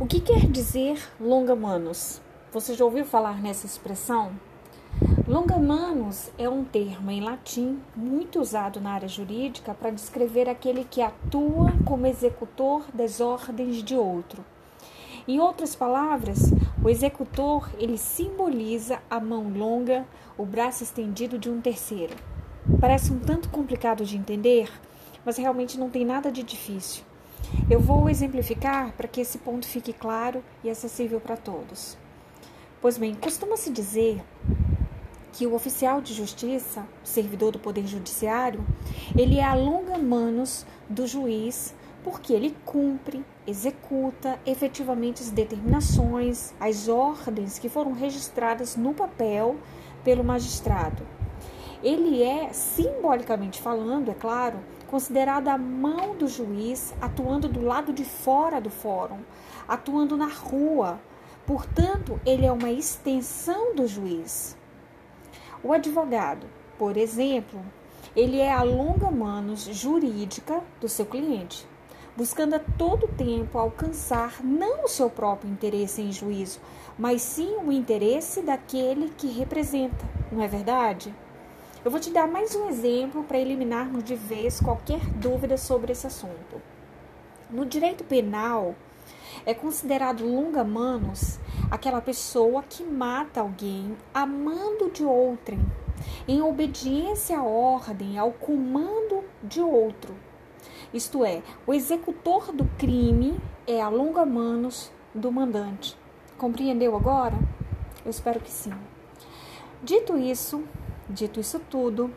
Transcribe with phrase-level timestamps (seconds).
[0.00, 2.20] O que quer dizer longa-manos?
[2.52, 4.30] Você já ouviu falar nessa expressão?
[5.26, 11.02] Longa-manos é um termo em latim muito usado na área jurídica para descrever aquele que
[11.02, 14.44] atua como executor das ordens de outro.
[15.26, 20.06] Em outras palavras, o executor ele simboliza a mão longa,
[20.38, 22.14] o braço estendido de um terceiro.
[22.80, 24.70] Parece um tanto complicado de entender,
[25.24, 27.07] mas realmente não tem nada de difícil.
[27.70, 31.96] Eu vou exemplificar para que esse ponto fique claro e acessível para todos.
[32.80, 34.22] Pois bem, costuma-se dizer
[35.32, 38.64] que o oficial de justiça, servidor do Poder Judiciário,
[39.16, 46.88] ele é a longa manos do juiz porque ele cumpre, executa efetivamente as determinações, as
[46.88, 49.56] ordens que foram registradas no papel
[50.02, 51.17] pelo magistrado.
[51.82, 58.04] Ele é, simbolicamente falando, é claro, considerada a mão do juiz atuando do lado de
[58.04, 59.20] fora do fórum,
[59.66, 60.98] atuando na rua.
[61.46, 64.56] Portanto, ele é uma extensão do juiz.
[65.62, 67.60] O advogado, por exemplo,
[68.14, 71.66] ele é a longa manos jurídica do seu cliente,
[72.16, 76.58] buscando a todo tempo alcançar não o seu próprio interesse em juízo,
[76.98, 81.14] mas sim o interesse daquele que representa, não é verdade?
[81.84, 86.08] Eu vou te dar mais um exemplo para eliminarmos de vez qualquer dúvida sobre esse
[86.08, 86.60] assunto.
[87.48, 88.74] No direito penal,
[89.46, 91.38] é considerado longa-manos
[91.70, 95.60] aquela pessoa que mata alguém a mando de outrem,
[96.26, 100.16] em obediência à ordem, ao comando de outro.
[100.92, 105.96] Isto é, o executor do crime é a longa-manos do mandante.
[106.36, 107.38] Compreendeu agora?
[108.04, 108.74] Eu espero que sim.
[109.80, 110.64] Dito isso,
[111.08, 112.12] Dito isso tudo,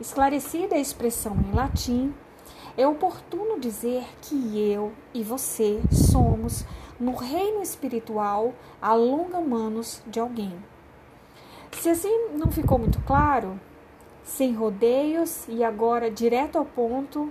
[0.00, 2.14] esclarecida a expressão em latim,
[2.76, 6.64] é oportuno dizer que eu e você somos,
[7.00, 10.54] no reino espiritual, a longa manos de alguém.
[11.72, 13.58] Se assim não ficou muito claro,
[14.22, 17.28] sem rodeios e agora direto ao ponto,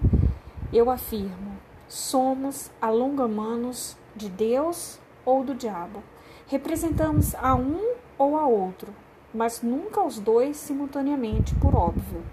[0.74, 1.58] eu afirmo:
[1.88, 6.04] somos a longa manos de Deus ou do diabo.
[6.48, 8.94] Representamos a um ou a outro,
[9.34, 12.24] mas nunca os dois simultaneamente, por óbvio.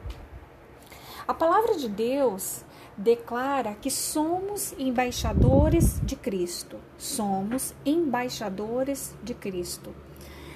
[1.27, 2.65] A palavra de Deus
[2.97, 6.77] declara que somos embaixadores de Cristo.
[6.97, 9.95] Somos embaixadores de Cristo.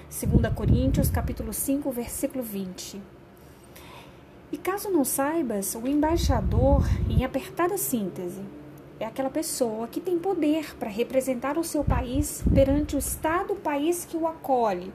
[0.08, 3.00] 2 Coríntios capítulo 5, versículo 20.
[4.50, 8.40] E caso não saibas, o embaixador, em apertada síntese,
[8.98, 13.56] é aquela pessoa que tem poder para representar o seu país perante o Estado, o
[13.56, 14.92] país que o acolhe,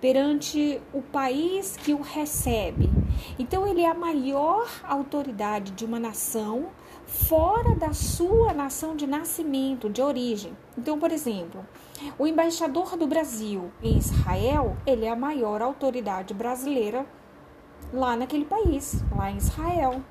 [0.00, 2.90] perante o país que o recebe.
[3.38, 6.68] Então, ele é a maior autoridade de uma nação
[7.06, 10.56] fora da sua nação de nascimento, de origem.
[10.76, 11.66] Então, por exemplo,
[12.18, 17.06] o embaixador do Brasil em Israel, ele é a maior autoridade brasileira
[17.92, 20.02] lá naquele país, lá em Israel.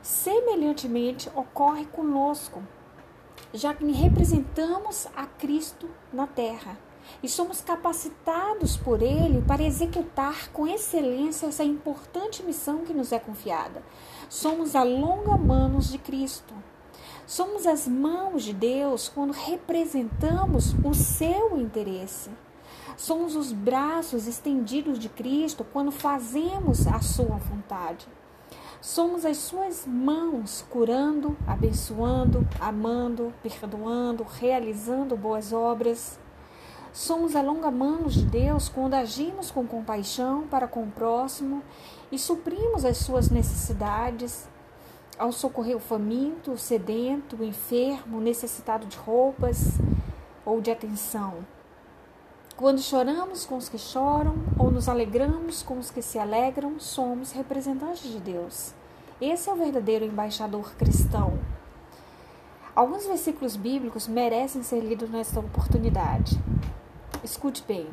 [0.00, 2.62] Semelhantemente, ocorre conosco,
[3.52, 6.78] já que representamos a Cristo na terra
[7.22, 13.18] e somos capacitados por Ele para executar com excelência essa importante missão que nos é
[13.18, 13.82] confiada.
[14.28, 16.54] Somos a longa manos de Cristo.
[17.26, 22.30] Somos as mãos de Deus quando representamos o seu interesse.
[22.96, 28.06] Somos os braços estendidos de Cristo quando fazemos a sua vontade.
[28.80, 36.18] Somos as suas mãos curando, abençoando, amando, perdoando, realizando boas obras.
[36.92, 41.62] Somos a longa manos de Deus quando agimos com compaixão para com o próximo
[42.10, 44.46] e suprimos as suas necessidades
[45.18, 49.78] ao socorrer o faminto, o sedento, o enfermo, o necessitado de roupas
[50.44, 51.36] ou de atenção.
[52.56, 57.32] Quando choramos com os que choram ou nos alegramos com os que se alegram, somos
[57.32, 58.74] representantes de Deus.
[59.18, 61.38] Esse é o verdadeiro embaixador cristão.
[62.76, 66.38] Alguns versículos bíblicos merecem ser lidos nesta oportunidade.
[67.24, 67.86] Escute bem.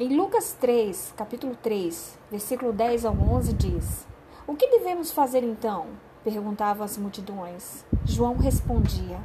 [0.00, 4.06] Em Lucas 3, capítulo 3, versículo 10 ao 11 diz:
[4.46, 5.88] O que devemos fazer então?
[6.24, 7.84] perguntavam as multidões.
[8.02, 9.20] João respondia: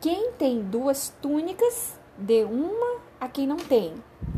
[0.00, 3.92] Quem tem duas túnicas, dê uma a quem não tem,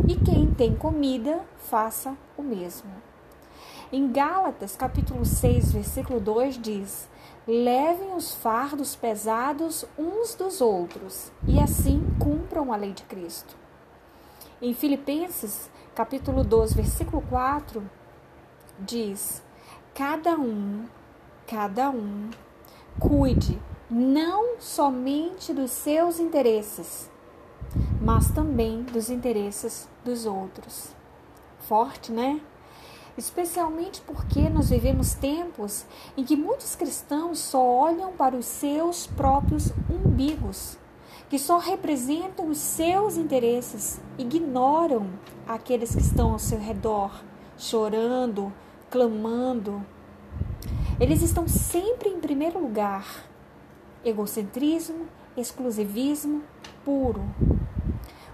[0.09, 2.91] e quem tem comida, faça o mesmo.
[3.93, 7.09] Em Gálatas, capítulo 6, versículo 2 diz:
[7.53, 13.57] Levem os fardos pesados uns dos outros, e assim cumpram a lei de Cristo.
[14.63, 17.83] Em Filipenses, capítulo 12, versículo 4,
[18.79, 19.43] diz:
[19.93, 20.85] Cada um,
[21.45, 22.31] cada um,
[23.01, 23.61] cuide
[23.91, 27.11] não somente dos seus interesses,
[28.01, 30.95] mas também dos interesses dos outros.
[31.59, 32.41] Forte, né?
[33.21, 35.85] Especialmente porque nós vivemos tempos
[36.17, 40.79] em que muitos cristãos só olham para os seus próprios umbigos,
[41.29, 45.07] que só representam os seus interesses, ignoram
[45.47, 47.13] aqueles que estão ao seu redor,
[47.59, 48.51] chorando,
[48.89, 49.85] clamando.
[50.99, 53.27] Eles estão sempre em primeiro lugar
[54.03, 55.07] egocentrismo,
[55.37, 56.43] exclusivismo
[56.87, 57.23] puro.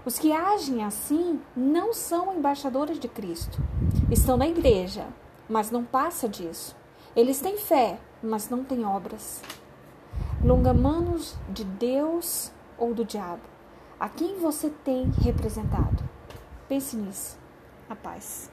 [0.07, 3.61] Os que agem assim não são embaixadores de Cristo.
[4.09, 5.05] Estão na igreja,
[5.49, 6.73] mas não passa disso.
[7.13, 9.41] Eles têm fé, mas não têm obras.
[10.41, 13.41] Longamanos de Deus ou do diabo?
[13.99, 16.01] A quem você tem representado?
[16.69, 17.37] Pense nisso.
[17.89, 18.49] A paz.